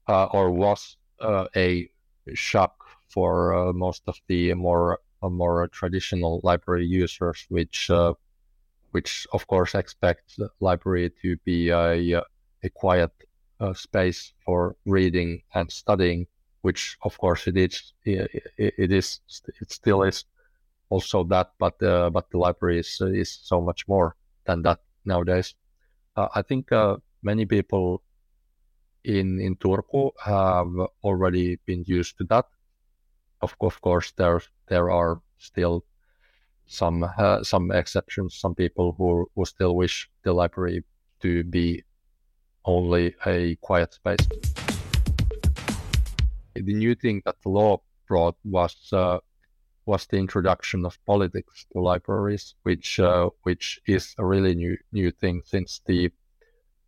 uh, 0.06 0.26
or 0.26 0.50
was 0.50 0.96
uh, 1.20 1.46
a 1.56 1.88
shock 2.34 2.74
for 3.08 3.54
uh, 3.54 3.72
most 3.72 4.02
of 4.06 4.16
the 4.28 4.52
more 4.54 5.00
uh, 5.22 5.28
more 5.30 5.66
traditional 5.68 6.40
library 6.44 6.86
users, 6.86 7.46
which 7.48 7.90
which 8.90 9.26
of 9.32 9.46
course 9.46 9.74
expect 9.74 10.36
the 10.36 10.48
library 10.60 11.10
to 11.22 11.36
be 11.44 11.70
a, 11.70 12.22
a 12.62 12.70
quiet 12.74 13.10
space 13.74 14.34
for 14.44 14.76
reading 14.84 15.42
and 15.54 15.72
studying 15.72 16.26
which 16.64 16.96
of 17.02 17.16
course 17.18 17.46
it 17.46 17.56
is 17.56 17.92
it 18.04 18.90
is 18.92 19.20
it 19.60 19.70
still 19.70 20.02
is 20.02 20.24
also 20.90 21.24
that 21.24 21.52
but 21.58 21.82
uh, 21.82 22.10
but 22.10 22.30
the 22.30 22.38
library 22.38 22.78
is 22.78 23.00
is 23.00 23.30
so 23.42 23.60
much 23.60 23.88
more 23.88 24.16
than 24.44 24.62
that 24.62 24.80
nowadays. 25.04 25.54
Uh, 26.16 26.28
i 26.34 26.42
think 26.42 26.70
uh, 26.72 26.96
many 27.22 27.44
people 27.44 28.02
in 29.04 29.40
in 29.40 29.56
turku 29.56 30.10
have 30.24 30.72
already 31.02 31.56
been 31.66 31.84
used 31.86 32.16
to 32.18 32.24
that. 32.24 32.46
Of, 33.42 33.54
of 33.60 33.80
course 33.80 34.12
there 34.16 34.40
there 34.68 34.90
are 34.90 35.20
still 35.38 35.84
some 36.66 37.04
uh, 37.04 37.42
some 37.42 37.70
exceptions 37.70 38.34
some 38.34 38.54
people 38.54 38.94
who 38.96 39.28
who 39.34 39.44
still 39.44 39.76
wish 39.76 40.08
the 40.22 40.32
library 40.32 40.84
to 41.20 41.44
be 41.44 41.84
only 42.64 43.14
a 43.26 43.56
quiet 43.56 43.92
space. 43.92 44.26
The 46.54 46.74
new 46.74 46.94
thing 46.94 47.22
that 47.26 47.36
the 47.42 47.50
law 47.50 47.82
brought 48.08 48.36
was 48.44 48.76
uh, 48.92 49.18
was 49.86 50.06
the 50.06 50.16
introduction 50.16 50.84
of 50.86 51.04
politics 51.04 51.66
to 51.72 51.80
libraries, 51.80 52.54
which 52.62 52.98
uh, 53.00 53.30
which 53.42 53.80
is 53.86 54.14
a 54.18 54.24
really 54.24 54.54
new 54.54 54.76
new 54.92 55.10
thing 55.10 55.42
since 55.44 55.80
the 55.86 56.10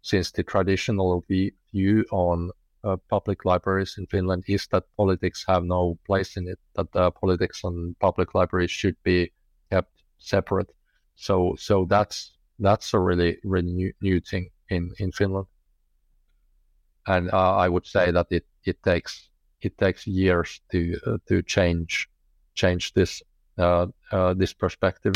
since 0.02 0.30
the 0.30 0.42
traditional 0.42 1.24
view 1.28 2.04
on 2.10 2.50
uh, 2.84 2.96
public 3.08 3.44
libraries 3.44 3.96
in 3.98 4.06
Finland 4.06 4.44
is 4.46 4.66
that 4.68 4.84
politics 4.96 5.44
have 5.48 5.64
no 5.64 5.98
place 6.06 6.36
in 6.36 6.48
it, 6.48 6.58
that 6.74 6.86
uh, 6.94 7.10
politics 7.10 7.64
and 7.64 7.98
public 7.98 8.34
libraries 8.34 8.70
should 8.70 8.96
be 9.02 9.32
kept 9.70 9.92
separate. 10.18 10.70
So 11.16 11.56
so 11.58 11.86
that's 11.86 12.32
that's 12.58 12.94
a 12.94 12.98
really 12.98 13.38
really 13.44 13.72
new, 13.72 13.92
new 14.00 14.20
thing 14.20 14.50
in 14.70 14.92
in 14.98 15.12
Finland, 15.12 15.46
and 17.06 17.30
uh, 17.32 17.56
I 17.56 17.68
would 17.68 17.86
say 17.86 18.10
that 18.10 18.26
it 18.30 18.46
it 18.64 18.82
takes 18.82 19.28
it 19.60 19.76
takes 19.78 20.06
years 20.06 20.60
to 20.70 20.98
uh, 21.06 21.18
to 21.28 21.42
change 21.42 22.08
change 22.56 22.80
this 22.94 23.22
uh, 23.58 23.86
uh, 24.18 24.38
this 24.38 24.54
perspective. 24.54 25.14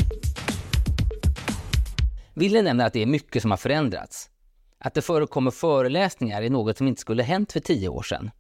Ville 2.35 2.63
nämner 2.63 2.87
att 2.87 2.93
det 2.93 3.03
är 3.03 3.07
mycket 3.07 3.43
som 3.43 3.51
har 3.51 3.59
förändrats. 3.59 4.31
Att 4.79 4.95
det 4.95 5.03
förekommer 5.03 5.51
föreläsningar 5.51 6.43
är 6.43 6.51
något 6.51 6.79
som 6.79 6.89
inte 6.89 7.01
skulle 7.01 7.23
hänt 7.23 7.53
för 7.53 7.61
tio 7.61 7.89
år 7.89 8.03
sedan. 8.03 8.31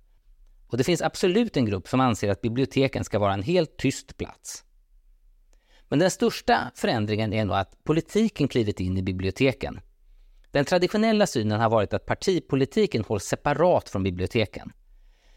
Och 0.66 0.78
det 0.78 0.84
finns 0.84 1.02
absolut 1.02 1.56
en 1.56 1.64
grupp 1.64 1.88
som 1.88 2.00
anser 2.00 2.30
att 2.30 2.40
biblioteken 2.40 3.04
ska 3.04 3.18
vara 3.18 3.34
en 3.34 3.42
helt 3.42 3.76
tyst 3.76 4.16
plats. 4.16 4.64
Men 5.88 5.98
den 5.98 6.10
största 6.10 6.70
förändringen 6.74 7.32
är 7.32 7.44
nog 7.44 7.56
att 7.56 7.84
politiken 7.84 8.48
klivit 8.48 8.80
in 8.80 8.96
i 8.96 9.02
biblioteken. 9.02 9.80
Den 10.50 10.64
traditionella 10.64 11.26
synen 11.26 11.60
har 11.60 11.70
varit 11.70 11.94
att 11.94 12.06
partipolitiken 12.06 13.04
hålls 13.04 13.24
separat 13.24 13.88
från 13.88 14.02
biblioteken. 14.02 14.72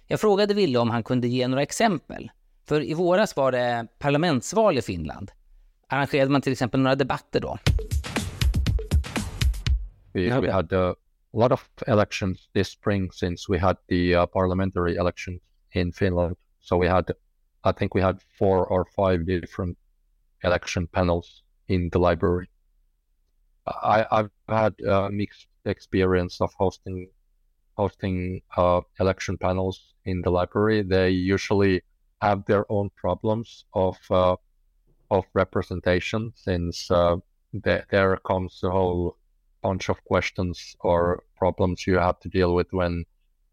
Jag 0.08 0.20
frågade 0.20 0.53
Ville 0.53 0.79
om 0.79 0.89
han 0.89 1.03
kunde 1.03 1.27
ge 1.27 1.48
några 1.48 1.62
exempel. 1.62 2.32
För 2.65 2.82
i 2.82 2.93
våras 2.93 3.36
var 3.36 3.51
det 3.51 3.88
parlamentsval 4.00 4.77
i 4.77 4.82
Finland. 4.82 5.32
Arrangerade 5.88 6.32
man 6.32 6.41
till 6.41 6.51
exempel 6.51 6.79
några 6.79 6.96
debatter 6.96 7.39
då? 7.39 7.58
We, 10.13 10.39
we 10.39 10.51
had 10.51 10.74
a 10.74 10.96
lot 11.34 11.51
of 11.51 11.70
elections 11.88 12.50
this 12.53 12.70
spring 12.70 13.12
since 13.12 13.53
we 13.53 13.60
had 13.60 13.77
the 13.89 14.15
uh, 14.15 14.25
parliamentary 14.25 14.96
elections 14.96 15.41
in 15.72 15.91
Finland. 15.93 16.36
So 16.60 16.77
we 16.77 16.89
had, 16.89 17.12
I 17.63 17.74
think 17.74 17.96
we 17.96 18.01
had 18.01 18.20
four 18.39 18.65
or 18.65 18.86
five 18.96 19.25
different 19.25 19.77
election 20.43 20.88
panels 20.88 21.43
in 21.67 21.89
the 21.89 22.00
library. 22.00 22.48
I, 23.65 24.05
I've 24.12 24.32
had 24.48 24.74
a 24.82 25.10
mixed 25.10 25.48
experience 25.65 26.43
of 26.43 26.53
hosting 26.58 27.10
hosting 27.77 28.41
uh, 28.58 28.82
election 29.00 29.38
panels 29.38 29.96
in 30.05 30.22
the 30.22 30.29
library. 30.29 30.84
They 30.84 31.10
usually 31.10 31.82
have 32.24 32.46
their 32.46 32.65
own 32.72 32.89
problems 32.96 33.65
of 33.74 33.98
uh, 34.10 34.36
of 35.12 35.25
representation, 35.34 36.32
since 36.36 36.89
uh, 36.89 37.18
th- 37.63 37.86
there 37.92 38.18
comes 38.18 38.62
a 38.63 38.72
whole 38.72 39.18
bunch 39.62 39.89
of 39.89 40.03
questions 40.06 40.75
or 40.80 41.24
problems 41.38 41.86
you 41.88 41.98
have 41.98 42.20
to 42.20 42.30
deal 42.30 42.56
with 42.56 42.70
when 42.72 43.06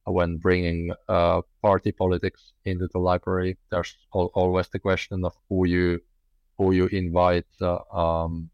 when 0.04 0.38
bringing 0.38 0.92
uh, 1.08 1.40
party 1.62 1.92
politics 1.92 2.52
into 2.64 2.88
the 2.92 2.98
library. 2.98 3.56
There's 3.70 3.96
al- 4.14 4.32
always 4.34 4.68
the 4.68 4.78
question 4.78 5.24
of 5.24 5.34
who 5.48 5.66
you 5.66 6.00
who 6.58 6.72
you 6.72 6.86
invite. 6.86 7.50
Uh, 7.60 7.78
um, 7.92 8.50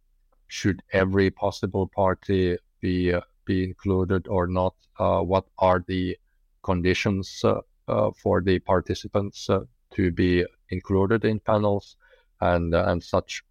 should 0.49 0.83
every 0.93 1.31
possible 1.31 1.87
party 2.03 2.57
be 2.81 3.13
uh, 3.13 3.21
be 3.45 3.65
included 3.65 4.27
or 4.29 4.47
not? 4.47 4.75
Uh, 4.99 5.21
what 5.21 5.45
are 5.59 5.85
the 5.87 6.17
conditions 6.63 7.43
uh, 7.45 7.61
uh, 7.89 8.11
for 8.23 8.41
the 8.41 8.59
participants 8.61 9.49
to 9.97 10.11
be 10.13 10.45
included 10.71 11.25
in 11.25 11.41
panels 11.41 11.97
and 12.41 12.75
and 12.75 13.03
such? 13.03 13.43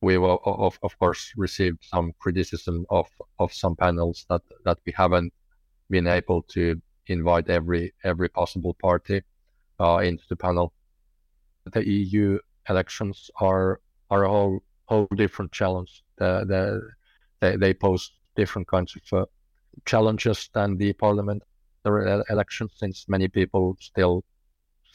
We 0.00 0.18
will 0.18 0.40
of, 0.44 0.78
of 0.82 0.98
course 0.98 1.32
received 1.36 1.78
some 1.82 2.12
criticism 2.18 2.84
of, 2.90 3.08
of 3.38 3.54
some 3.54 3.74
panels 3.74 4.26
that, 4.28 4.42
that 4.66 4.78
we 4.84 4.92
haven't 4.92 5.32
been 5.88 6.06
able 6.06 6.42
to 6.42 6.80
invite 7.06 7.48
every 7.48 7.94
every 8.04 8.28
possible 8.28 8.74
party 8.74 9.22
uh, 9.80 9.98
into 9.98 10.24
the 10.28 10.36
panel. 10.36 10.72
The 11.72 11.88
EU 11.88 12.38
elections 12.68 13.30
are 13.40 13.80
are 14.10 14.24
a 14.24 14.28
whole 14.28 14.62
whole 14.86 15.08
different 15.16 15.52
challenge. 15.52 16.02
The, 16.16 16.44
the, 16.46 16.80
they, 17.40 17.56
they 17.56 17.74
pose 17.74 18.12
different 18.36 18.68
kinds 18.68 18.94
of 18.96 19.20
uh, 19.20 19.26
challenges 19.86 20.50
than 20.52 20.76
the 20.76 20.92
parliament 20.92 21.42
elections, 21.84 22.72
since 22.76 23.06
many 23.08 23.28
people 23.28 23.76
still 23.80 24.24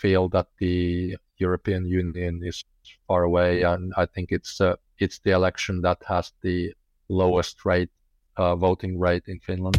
feel 0.02 0.30
that 0.30 0.48
the 0.60 1.16
European 1.38 1.86
Union 1.86 2.44
is 2.44 2.62
far 3.08 3.24
away, 3.24 3.64
and 3.64 3.94
I 3.98 4.06
think 4.06 4.32
it's 4.32 4.62
uh, 4.62 4.74
it's 4.98 5.22
the 5.24 5.32
election 5.32 5.82
that 5.82 5.98
has 6.06 6.34
the 6.42 6.74
lowest 7.10 7.66
rate 7.66 7.92
uh, 8.40 8.56
voting 8.56 9.04
rate 9.04 9.32
in 9.32 9.40
Finland. 9.40 9.78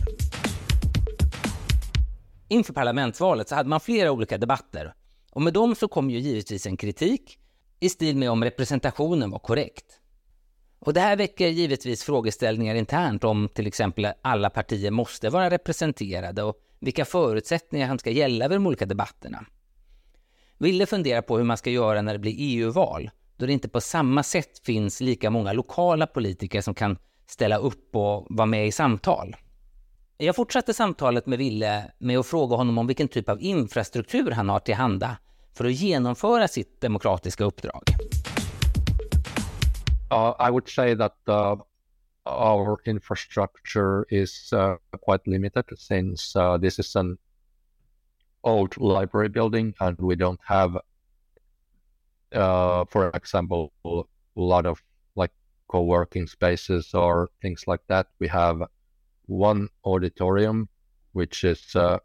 Inför 2.48 2.72
parlamentsvalet 2.72 3.48
så 3.48 3.54
hade 3.54 3.68
man 3.68 3.80
flera 3.80 4.10
olika 4.10 4.38
debatter 4.38 4.94
och 5.32 5.42
med 5.42 5.52
dem 5.52 5.74
så 5.74 5.88
kom 5.88 6.10
ju 6.10 6.18
givetvis 6.18 6.66
en 6.66 6.76
kritik 6.76 7.38
i 7.80 7.88
stil 7.88 8.16
med 8.16 8.30
om 8.30 8.44
representationen 8.44 9.30
var 9.30 9.38
korrekt. 9.38 10.00
Och 10.78 10.94
det 10.94 11.00
här 11.00 11.16
väcker 11.16 11.48
givetvis 11.48 12.04
frågeställningar 12.04 12.74
internt 12.74 13.24
om 13.24 13.48
till 13.48 13.66
exempel 13.66 14.12
alla 14.22 14.50
partier 14.50 14.90
måste 14.90 15.30
vara 15.30 15.50
representerade 15.50 16.42
och 16.42 16.56
vilka 16.80 17.04
förutsättningar 17.04 17.88
som 17.88 17.98
ska 17.98 18.10
gälla 18.10 18.48
vid 18.48 18.56
de 18.56 18.66
olika 18.66 18.86
debatterna. 18.86 19.44
Ville 20.62 20.86
fundera 20.86 21.22
på 21.22 21.36
hur 21.38 21.44
man 21.44 21.56
ska 21.56 21.70
göra 21.70 22.02
när 22.02 22.12
det 22.12 22.18
blir 22.18 22.34
EU-val, 22.38 23.10
då 23.36 23.46
det 23.46 23.52
inte 23.52 23.68
på 23.68 23.80
samma 23.80 24.22
sätt 24.22 24.58
finns 24.66 25.00
lika 25.00 25.30
många 25.30 25.52
lokala 25.52 26.06
politiker 26.06 26.60
som 26.60 26.74
kan 26.74 26.98
ställa 27.26 27.56
upp 27.56 27.96
och 27.96 28.26
vara 28.30 28.46
med 28.46 28.66
i 28.66 28.72
samtal. 28.72 29.36
Jag 30.16 30.36
fortsatte 30.36 30.74
samtalet 30.74 31.26
med 31.26 31.38
Ville 31.38 31.92
med 31.98 32.18
att 32.18 32.26
fråga 32.26 32.56
honom 32.56 32.78
om 32.78 32.86
vilken 32.86 33.08
typ 33.08 33.28
av 33.28 33.42
infrastruktur 33.42 34.30
han 34.30 34.48
har 34.48 34.58
tillhanda 34.58 35.16
för 35.52 35.64
att 35.64 35.72
genomföra 35.72 36.48
sitt 36.48 36.80
demokratiska 36.80 37.44
uppdrag. 37.44 37.82
Uh, 40.12 40.48
I 40.48 40.50
would 40.50 40.68
say 40.68 40.96
that 40.96 41.16
uh, 41.28 41.56
our 42.24 42.88
infrastructure 42.88 44.04
is 44.08 44.52
uh, 44.52 44.74
quite 45.06 45.30
limited 45.30 45.64
since 45.78 46.38
uh, 46.38 46.60
this 46.60 46.78
is 46.78 46.96
an 46.96 47.18
old 48.44 48.76
library 48.78 49.28
building 49.28 49.74
and 49.80 49.96
we 49.98 50.16
don't 50.16 50.40
have, 50.46 50.76
uh, 52.32 52.84
for 52.86 53.10
example, 53.10 53.72
a 53.84 54.02
lot 54.36 54.66
of 54.66 54.82
like 55.16 55.32
co-working 55.68 56.26
spaces 56.26 56.94
or 56.94 57.28
things 57.42 57.64
like 57.66 57.80
that. 57.88 58.06
We 58.18 58.28
have 58.28 58.62
one 59.26 59.68
auditorium, 59.84 60.68
which 61.12 61.44
is 61.44 61.74
uh, 61.74 61.98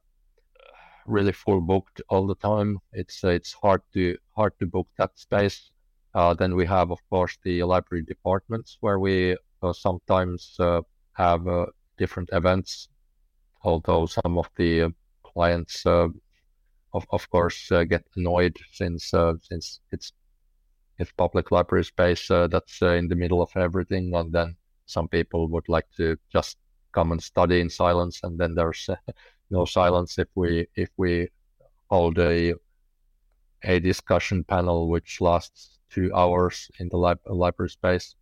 really 1.06 1.32
full 1.32 1.62
booked 1.62 2.02
all 2.10 2.28
the 2.28 2.36
time. 2.36 2.80
It's 2.94 3.24
uh, 3.24 3.30
it's 3.30 3.54
hard 3.54 3.82
to 3.94 4.18
hard 4.36 4.54
to 4.60 4.66
book 4.66 4.88
that 4.98 5.18
space. 5.18 5.72
Uh, 6.14 6.34
then 6.34 6.56
we 6.56 6.66
have, 6.66 6.92
of 6.92 7.00
course, 7.10 7.38
the 7.44 7.64
library 7.64 8.04
departments 8.04 8.78
where 8.80 9.00
we 9.00 9.36
uh, 9.62 9.74
sometimes 9.74 10.56
uh, 10.60 10.82
have 11.14 11.48
uh, 11.48 11.66
different 11.98 12.30
events. 12.32 12.88
Although 13.64 14.06
some 14.06 14.38
of 14.38 14.50
the 14.56 14.94
clients, 15.24 15.86
of 16.96 17.06
of 17.12 17.30
course, 17.30 17.72
uh, 17.72 17.84
get 17.84 18.06
annoyed 18.16 18.58
since 18.72 19.14
uh, 19.14 19.34
since 19.42 19.82
it's 19.92 20.14
it's 21.00 21.12
public 21.12 21.52
library 21.52 21.86
space 21.86 22.32
uh, 22.32 22.48
that's 22.48 22.82
in 22.82 23.08
the 23.10 23.16
middle 23.16 23.42
of 23.42 23.52
everything, 23.56 24.14
and 24.16 24.32
then 24.34 24.56
some 24.86 25.08
people 25.08 25.48
would 25.50 25.68
like 25.70 25.88
to 25.98 26.18
just 26.32 26.58
come 26.94 27.12
and 27.12 27.22
study 27.22 27.60
in 27.60 27.70
silence, 27.70 28.22
and 28.24 28.40
then 28.40 28.56
there's 28.56 28.90
no 29.50 29.66
silence 29.66 30.18
if 30.18 30.30
we 30.36 30.68
if 30.76 30.90
we 30.98 31.30
hold 31.90 32.18
a 32.20 32.54
a 33.64 33.80
discussion 33.80 34.44
panel 34.44 34.88
which 34.90 35.22
lasts 35.22 35.80
two 35.90 36.14
hours 36.14 36.70
in 36.80 36.90
the 36.90 36.98
lib- 36.98 37.20
library 37.26 37.70
space. 37.70 38.16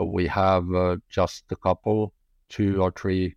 We 0.00 0.26
have 0.28 0.64
uh, 0.74 0.96
just 1.08 1.44
a 1.50 1.56
couple, 1.56 2.14
two 2.48 2.82
or 2.82 2.90
three 2.92 3.36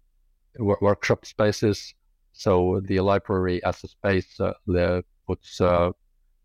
w- 0.58 0.78
workshop 0.82 1.26
spaces. 1.26 1.94
So 2.38 2.82
the 2.82 3.00
library 3.00 3.64
as 3.64 3.82
a 3.86 3.88
space 3.88 4.40
uh, 4.42 5.02
puts 5.26 5.62
uh, 5.62 5.92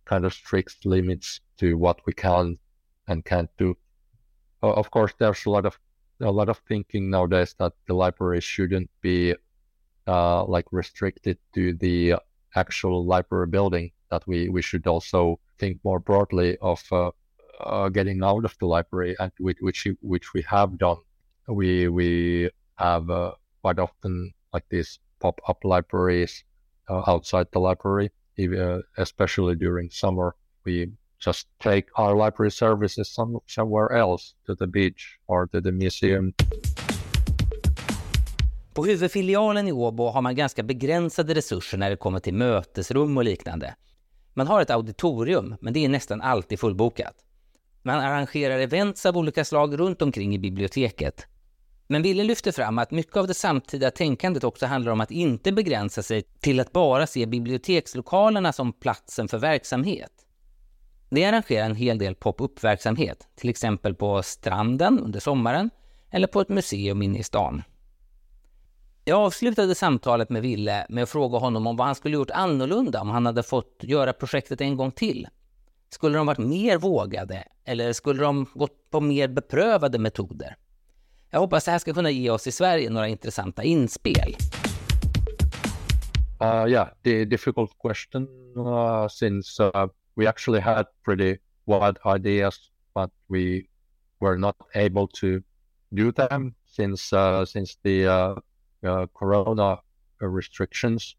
kind 0.05 0.25
of 0.25 0.33
strict 0.33 0.87
limits 0.87 1.41
to 1.59 1.77
what 1.77 2.01
we 2.07 2.13
can 2.13 2.59
and 3.09 3.25
can't 3.25 3.51
do. 3.59 3.77
of 4.63 4.91
course, 4.93 5.13
there's 5.19 5.45
a 5.47 5.51
lot 5.51 5.67
of 5.67 5.77
a 6.21 6.31
lot 6.31 6.49
of 6.49 6.59
thinking 6.69 7.11
nowadays 7.11 7.57
that 7.59 7.73
the 7.89 7.95
library 7.95 8.41
shouldn't 8.41 8.91
be 9.01 9.35
uh, 10.07 10.45
like 10.45 10.67
restricted 10.71 11.39
to 11.55 11.75
the 11.75 12.15
actual 12.55 13.05
library 13.05 13.49
building. 13.49 13.91
That 14.11 14.23
we 14.29 14.49
we 14.49 14.63
should 14.63 14.87
also 14.87 15.41
think 15.59 15.81
more 15.83 15.99
broadly 15.99 16.57
of 16.59 16.81
uh, 16.93 17.11
uh, 17.61 17.89
getting 17.89 18.23
out 18.23 18.45
of 18.45 18.57
the 18.61 18.67
library, 18.67 19.17
and 19.19 19.33
which 19.41 19.59
which, 19.61 19.89
which 20.03 20.35
we 20.35 20.43
have 20.43 20.79
done. 20.79 21.01
We 21.49 21.89
we 21.89 22.51
have 22.77 23.11
uh, 23.11 23.33
quite 23.63 23.81
often 23.81 24.33
like 24.53 24.67
these 24.69 25.01
pop 25.21 25.41
up 25.49 25.65
libraries 25.65 26.45
uh, 26.91 27.11
outside 27.11 27.47
the 27.53 27.59
library, 27.59 28.11
even, 28.37 28.61
uh, 28.61 29.03
especially 29.03 29.55
during 29.55 29.91
summer. 29.91 30.35
We 30.65 30.87
just 31.25 31.49
take 31.59 31.87
our 31.95 32.15
library 32.25 32.51
services 32.51 33.15
some, 33.15 33.39
somewhere 33.47 33.93
else 33.93 34.35
to 34.47 34.55
the 34.55 34.67
beach 34.67 35.19
or 35.27 35.47
to 35.47 35.61
the 35.61 35.73
museum. 35.73 36.33
På 38.75 38.85
huvudfilialen 38.87 39.69
i 39.69 39.73
Åbo 39.73 40.09
har 40.09 40.23
man 40.23 40.35
ganska 40.35 40.63
begränsade 40.63 41.35
resurser 41.35 41.79
när 41.79 41.91
det 41.91 41.97
kommer 41.97 42.21
till 42.21 42.35
mötesrum 42.35 43.17
och 43.17 43.25
liknande. 43.25 43.75
Man 44.35 44.47
har 44.47 44.63
ett 44.63 44.71
auditorium, 44.71 45.57
men 45.61 45.73
det 45.73 45.85
är 45.85 45.89
nästan 45.89 46.21
alltid 46.21 46.61
fullbokat. 46.61 47.15
Man 47.83 48.01
arrangerar 48.01 48.59
events 48.59 49.07
av 49.07 49.17
olika 49.17 49.45
slag 49.45 49.79
runt 49.81 50.03
omkring 50.03 50.35
i 50.35 50.39
biblioteket. 50.39 51.27
Men 51.93 52.03
Wille 52.03 52.25
lyfter 52.25 52.53
fram 52.53 52.79
att 52.79 52.91
mycket 52.91 53.17
av 53.17 53.27
det 53.27 53.35
samtida 53.35 53.91
tänkandet 53.91 54.45
också 54.45 54.67
handlar 54.67 54.93
om 54.93 55.01
att 55.01 55.11
inte 55.11 55.53
begränsa 55.53 56.03
sig 56.03 56.23
till 56.23 56.61
att 56.61 56.73
bara 56.73 57.07
se 57.07 57.27
bibliotekslokalerna 57.27 58.53
som 58.53 58.73
platsen 58.73 59.29
för 59.29 59.39
verksamhet. 59.39 60.11
Det 61.09 61.25
arrangerar 61.25 61.67
en 61.67 61.77
hel 61.77 61.99
del 61.99 62.15
pop-up-verksamhet, 62.15 63.29
till 63.37 63.51
exempel 63.51 63.95
på 63.95 64.23
stranden 64.23 64.99
under 64.99 65.21
sommaren 65.21 65.71
eller 66.11 66.27
på 66.27 66.41
ett 66.41 66.49
museum 66.49 67.03
inne 67.03 67.19
i 67.19 67.23
stan. 67.23 67.63
Jag 69.05 69.19
avslutade 69.19 69.75
samtalet 69.75 70.31
med 70.31 70.43
Ville 70.43 70.87
med 70.89 71.03
att 71.03 71.11
fråga 71.11 71.39
honom 71.39 71.67
om 71.67 71.77
vad 71.77 71.87
han 71.87 71.95
skulle 71.95 72.15
gjort 72.15 72.31
annorlunda 72.31 73.01
om 73.01 73.11
han 73.11 73.27
hade 73.27 73.43
fått 73.43 73.79
göra 73.81 74.13
projektet 74.13 74.61
en 74.61 74.77
gång 74.77 74.91
till. 74.91 75.29
Skulle 75.89 76.19
de 76.19 76.27
varit 76.27 76.39
mer 76.39 76.79
vågade 76.79 77.45
eller 77.65 77.93
skulle 77.93 78.23
de 78.23 78.47
gått 78.55 78.91
på 78.91 79.01
mer 79.01 79.29
beprövade 79.29 79.99
metoder? 79.99 80.57
Jag 81.33 81.41
hoppas 81.41 81.65
det 81.65 81.71
här 81.71 81.79
ska 81.79 81.93
kunna 81.93 82.11
ge 82.11 82.31
oss 82.31 82.47
i 82.47 82.53
Sverige 82.53 82.91
några 82.91 83.09
intressanta 83.09 83.63
inspel. 83.63 84.37
Uh, 86.43 86.67
yeah, 86.69 86.89
the 87.03 87.25
difficult 87.25 87.79
question 87.79 88.29
uh, 88.57 89.09
since 89.09 89.63
uh, 89.63 89.87
we 90.17 90.27
actually 90.27 90.61
had 90.61 90.87
pretty 91.05 91.39
wild 91.67 91.99
ideas, 92.07 92.71
but 92.95 93.11
we 93.29 93.67
were 94.21 94.37
not 94.37 94.57
able 94.75 95.07
to 95.07 95.43
do 95.95 96.13
them 96.13 96.55
since 96.67 97.17
uh, 97.17 97.45
since 97.45 97.77
the 97.83 98.07
uh, 98.07 98.35
uh, 98.83 99.07
corona 99.15 99.79
restrictions. 100.21 101.17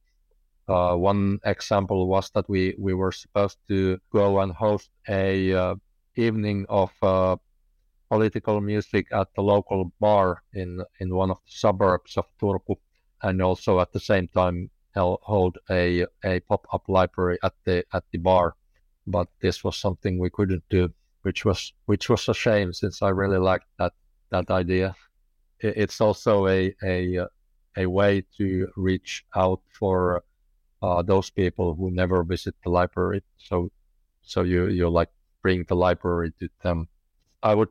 Uh, 0.68 0.96
one 0.96 1.40
example 1.46 2.08
was 2.08 2.32
that 2.32 2.50
we, 2.50 2.76
we 2.80 2.94
were 2.94 3.12
supposed 3.12 3.58
to 3.68 4.00
go 4.12 4.40
and 4.40 4.52
host 4.52 4.90
a 5.08 5.76
evening 6.16 6.66
of 6.70 6.92
political 8.12 8.60
music 8.60 9.08
at 9.14 9.30
the 9.36 9.42
local 9.42 9.94
bar 10.02 10.44
in 10.54 10.84
in 11.00 11.16
one 11.16 11.32
of 11.32 11.38
the 11.46 11.52
suburbs 11.64 12.18
of 12.18 12.26
Turku, 12.40 12.76
and 13.24 13.42
also 13.42 13.80
at 13.80 13.92
the 13.94 14.00
same 14.00 14.28
time 14.28 14.70
hold 14.96 15.58
a 15.70 16.06
a 16.26 16.40
pop 16.42 16.68
up 16.74 16.84
library 16.90 17.38
at 17.44 17.54
the 17.66 17.86
at 17.94 18.04
the 18.12 18.18
bar. 18.18 18.56
But 19.08 19.28
this 19.42 19.64
was 19.64 19.78
something 19.78 20.20
we 20.20 20.30
couldn't 20.30 20.64
do, 20.70 20.90
which 21.22 21.46
was 21.46 21.74
which 21.86 22.10
was 22.10 22.28
a 22.28 22.34
shame 22.34 22.74
since 22.74 23.02
I 23.02 23.10
really 23.10 23.40
liked 23.40 23.70
that 23.80 23.94
that 24.30 24.52
idea. 24.52 24.96
It's 25.60 26.02
also 26.02 26.48
a 26.48 26.76
a 26.84 27.28
a 27.78 27.86
way 27.86 28.26
to 28.38 28.68
reach 28.76 29.26
out 29.36 29.62
for 29.80 30.24
uh, 30.82 31.02
those 31.02 31.30
people 31.30 31.76
who 31.76 31.92
never 31.92 32.24
visit 32.24 32.56
the 32.64 32.70
library. 32.70 33.24
So, 33.38 33.72
so 34.22 34.42
you 34.42 34.68
you 34.68 34.90
like 34.90 35.12
bring 35.42 35.64
the 35.68 35.76
library 35.76 36.32
to 36.40 36.50
them. 36.64 36.88
I 37.44 37.56
would 37.56 37.70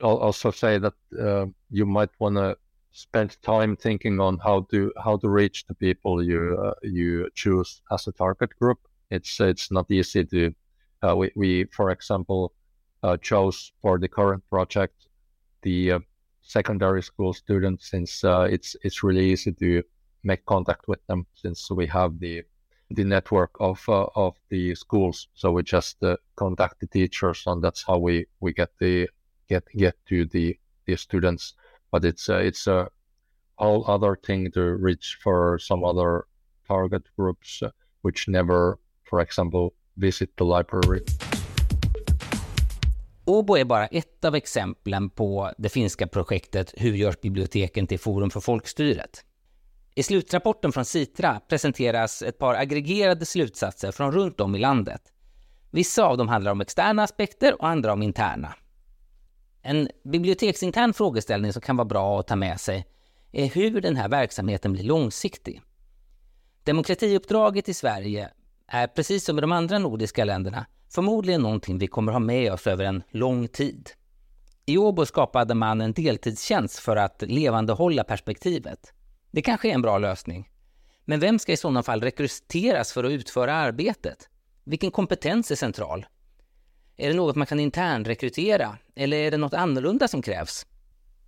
also 0.00 0.50
say 0.50 0.78
that 0.78 0.94
uh, 1.20 1.46
you 1.70 1.86
might 1.86 2.10
want 2.18 2.36
to 2.36 2.56
spend 2.92 3.40
time 3.42 3.76
thinking 3.76 4.20
on 4.20 4.38
how 4.38 4.62
to 4.70 4.92
how 5.04 5.16
to 5.16 5.28
reach 5.28 5.66
the 5.66 5.74
people 5.74 6.22
you 6.22 6.58
uh, 6.64 6.74
you 6.82 7.28
choose 7.34 7.82
as 7.90 8.06
a 8.06 8.12
target 8.12 8.50
group. 8.58 8.78
It's 9.10 9.40
it's 9.40 9.70
not 9.70 9.90
easy 9.90 10.24
to. 10.24 10.54
Uh, 11.02 11.16
we 11.16 11.30
we 11.36 11.64
for 11.64 11.90
example 11.90 12.52
uh, 13.02 13.16
chose 13.18 13.72
for 13.80 13.98
the 13.98 14.08
current 14.08 14.42
project 14.50 15.08
the 15.62 15.92
uh, 15.92 15.98
secondary 16.42 17.02
school 17.02 17.32
students 17.32 17.90
since 17.90 18.24
uh, 18.24 18.48
it's 18.50 18.76
it's 18.82 19.02
really 19.02 19.26
easy 19.32 19.52
to 19.52 19.82
make 20.24 20.44
contact 20.46 20.88
with 20.88 21.04
them 21.06 21.26
since 21.34 21.70
we 21.70 21.86
have 21.86 22.18
the 22.18 22.42
the 22.90 23.04
network 23.04 23.50
of 23.60 23.86
uh, 23.88 24.06
of 24.16 24.34
the 24.48 24.74
schools 24.74 25.28
so 25.34 25.52
we 25.52 25.62
just 25.62 26.02
uh, 26.02 26.16
contact 26.36 26.80
the 26.80 26.86
teachers 26.86 27.42
and 27.46 27.62
that's 27.62 27.82
how 27.82 27.98
we 27.98 28.26
we 28.40 28.52
get 28.52 28.70
the 28.80 29.08
get 29.48 29.64
get 29.72 29.94
to 30.08 30.26
the 30.32 30.54
the 30.86 30.96
students 30.96 31.54
but 31.92 32.04
it's 32.04 32.28
a, 32.28 32.46
it's 32.46 32.68
uh, 32.68 32.86
a 33.58 33.64
whole 33.64 33.84
other 33.86 34.16
thing 34.26 34.52
to 34.52 34.60
reach 34.60 35.18
for 35.24 35.58
some 35.58 35.84
other 35.84 36.22
target 36.66 37.02
groups 37.16 37.62
uh, 37.62 37.70
which 38.02 38.28
never 38.28 38.78
for 39.10 39.20
example 39.20 39.70
visit 39.96 40.36
the 40.36 40.44
library 40.44 41.04
Åbo 43.24 43.56
är 43.58 43.64
bara 43.64 43.86
ett 43.86 44.24
av 44.24 44.34
exemplen 44.34 45.10
på 45.10 45.52
det 45.58 45.68
finska 45.68 46.06
projektet 46.06 46.74
Hur 46.76 46.94
görs 46.94 47.20
biblioteken 47.20 47.86
till 47.86 47.98
forum 47.98 48.30
för 48.30 48.40
folkstyret? 48.40 49.24
I 49.94 50.02
slutrapporten 50.02 50.72
från 50.72 50.84
Citra 50.84 51.40
presenteras 51.48 52.22
ett 52.22 52.38
par 52.38 52.54
aggregerade 52.54 53.26
slutsatser 53.26 53.92
från 53.92 54.12
runt 54.12 54.40
om 54.40 54.54
i 54.54 54.58
landet. 54.58 55.00
Vissa 55.70 56.04
av 56.04 56.16
dem 56.16 56.28
handlar 56.28 56.52
om 56.52 56.60
externa 56.60 57.02
aspekter 57.02 57.60
och 57.60 57.68
andra 57.68 57.92
om 57.92 58.02
interna. 58.02 58.54
En 59.70 59.88
biblioteksintern 60.04 60.92
frågeställning 60.92 61.52
som 61.52 61.62
kan 61.62 61.76
vara 61.76 61.84
bra 61.84 62.20
att 62.20 62.26
ta 62.26 62.36
med 62.36 62.60
sig 62.60 62.86
är 63.32 63.46
hur 63.46 63.80
den 63.80 63.96
här 63.96 64.08
verksamheten 64.08 64.72
blir 64.72 64.84
långsiktig. 64.84 65.62
Demokratiuppdraget 66.64 67.68
i 67.68 67.74
Sverige 67.74 68.30
är 68.66 68.86
precis 68.86 69.24
som 69.24 69.38
i 69.38 69.40
de 69.40 69.52
andra 69.52 69.78
nordiska 69.78 70.24
länderna 70.24 70.66
förmodligen 70.90 71.42
någonting 71.42 71.78
vi 71.78 71.86
kommer 71.86 72.12
ha 72.12 72.18
med 72.18 72.52
oss 72.52 72.66
över 72.66 72.84
en 72.84 73.02
lång 73.10 73.48
tid. 73.48 73.90
I 74.66 74.78
Åbo 74.78 75.06
skapade 75.06 75.54
man 75.54 75.80
en 75.80 75.92
deltidstjänst 75.92 76.78
för 76.78 76.96
att 76.96 77.22
levandehålla 77.22 78.04
perspektivet. 78.04 78.92
Det 79.30 79.42
kanske 79.42 79.68
är 79.68 79.74
en 79.74 79.82
bra 79.82 79.98
lösning. 79.98 80.48
Men 81.04 81.20
vem 81.20 81.38
ska 81.38 81.52
i 81.52 81.56
sådana 81.56 81.82
fall 81.82 82.00
rekryteras 82.00 82.92
för 82.92 83.04
att 83.04 83.12
utföra 83.12 83.54
arbetet? 83.54 84.28
Vilken 84.64 84.90
kompetens 84.90 85.50
är 85.50 85.56
central? 85.56 86.06
Är 87.00 87.08
det 87.08 87.14
något 87.14 87.36
man 87.36 87.46
kan 87.46 87.60
internrekrytera 87.60 88.78
eller 88.96 89.16
är 89.16 89.30
det 89.30 89.36
något 89.36 89.54
annorlunda 89.54 90.08
som 90.08 90.22
krävs? 90.22 90.66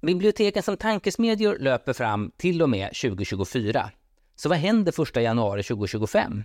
Biblioteken 0.00 0.62
som 0.62 0.76
tankesmedjor 0.76 1.58
löper 1.58 1.92
fram 1.92 2.32
till 2.36 2.62
och 2.62 2.70
med 2.70 2.88
2024. 2.94 3.90
Så 4.36 4.48
vad 4.48 4.58
händer 4.58 5.02
1 5.02 5.16
januari 5.16 5.62
2025? 5.62 6.44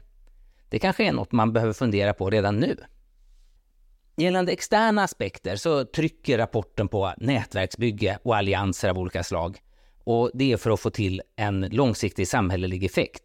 Det 0.70 0.80
kanske 0.80 1.08
är 1.08 1.14
något 1.14 1.32
man 1.32 1.54
behöver 1.54 1.74
fundera 1.74 2.14
på 2.14 2.30
redan 2.30 2.60
nu. 2.60 2.78
Gällande 4.18 4.52
externa 4.52 5.04
aspekter 5.04 5.56
så 5.56 5.86
trycker 5.86 6.38
rapporten 6.38 6.88
på 6.88 7.14
nätverksbygge 7.18 8.20
och 8.24 8.36
allianser 8.36 8.90
av 8.90 8.98
olika 8.98 9.24
slag. 9.24 9.58
Och 10.04 10.32
det 10.34 10.52
är 10.52 10.58
för 10.58 10.72
att 10.72 10.80
få 10.80 10.90
till 10.90 11.22
en 11.36 11.62
långsiktig 11.72 12.28
samhällelig 12.28 12.84
effekt. 12.84 13.24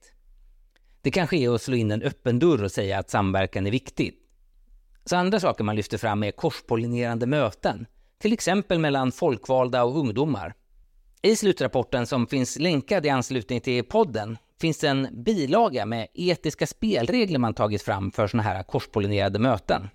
Det 1.02 1.10
kanske 1.10 1.36
är 1.36 1.54
att 1.54 1.62
slå 1.62 1.76
in 1.76 1.90
en 1.90 2.02
öppen 2.02 2.38
dörr 2.38 2.64
och 2.64 2.72
säga 2.72 2.98
att 2.98 3.10
samverkan 3.10 3.66
är 3.66 3.70
viktigt. 3.70 4.19
Så 5.04 5.16
andra 5.16 5.40
saker 5.40 5.64
man 5.64 5.76
lyfter 5.76 5.98
fram 5.98 6.22
är 6.22 6.30
korspollinerande 6.30 7.26
möten, 7.26 7.86
till 8.18 8.32
exempel 8.32 8.78
mellan 8.78 9.12
folkvalda 9.12 9.84
och 9.84 9.98
ungdomar. 9.98 10.54
I 11.22 11.36
slutrapporten 11.36 12.06
som 12.06 12.26
finns 12.26 12.58
länkad 12.58 13.06
i 13.06 13.08
anslutning 13.08 13.60
till 13.60 13.84
podden 13.84 14.38
finns 14.60 14.78
det 14.78 14.88
en 14.88 15.08
bilaga 15.24 15.86
med 15.86 16.08
etiska 16.14 16.66
spelregler 16.66 17.38
man 17.38 17.54
tagit 17.54 17.82
fram 17.82 18.10
för 18.10 18.26
sådana 18.26 18.42
här 18.42 18.62
korspollinerade 18.62 19.38
möten. 19.38 19.88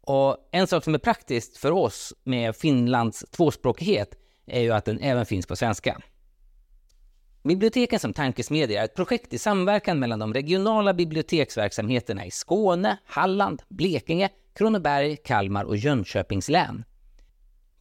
Och 0.00 0.36
en 0.52 0.66
sak 0.66 0.84
som 0.84 0.94
är 0.94 0.98
praktiskt 0.98 1.56
för 1.56 1.70
oss 1.70 2.14
med 2.24 2.56
Finlands 2.56 3.24
tvåspråkighet 3.30 4.14
är 4.46 4.60
ju 4.60 4.72
att 4.72 4.84
den 4.84 5.00
även 5.00 5.26
finns 5.26 5.46
på 5.46 5.56
svenska. 5.56 6.00
Biblioteken 7.48 8.00
som 8.00 8.12
tankesmedja 8.12 8.80
är 8.80 8.84
ett 8.84 8.94
projekt 8.94 9.34
i 9.34 9.38
samverkan 9.38 9.98
mellan 9.98 10.18
de 10.18 10.34
regionala 10.34 10.94
biblioteksverksamheterna 10.94 12.26
i 12.26 12.30
Skåne, 12.30 12.98
Halland, 13.06 13.62
Blekinge, 13.68 14.28
Kronoberg, 14.54 15.16
Kalmar 15.16 15.64
och 15.64 15.76
Jönköpings 15.76 16.48
län. 16.48 16.84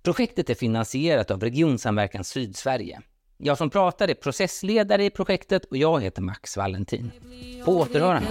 Projektet 0.04 0.50
är 0.50 0.56
finansierat 0.56 1.32
av 1.32 1.42
Regionsamverkan 1.42 2.24
Sydsverige. 2.24 3.02
Jag 3.38 3.58
som 3.58 3.70
pratar 3.70 4.08
är 4.08 4.14
processledare 4.14 5.06
i 5.06 5.10
projektet 5.10 5.66
och 5.66 5.78
jag 5.78 6.02
heter 6.02 6.22
Max 6.22 6.58
Valentin. 6.58 7.12
På 7.66 7.72
återhörande. 7.72 8.28